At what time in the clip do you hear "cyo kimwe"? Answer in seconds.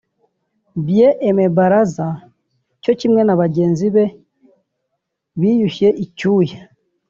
2.83-3.21